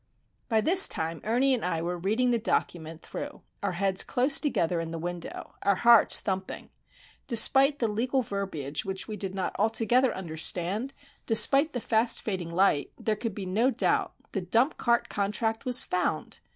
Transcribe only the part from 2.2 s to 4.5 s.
the document through, our heads close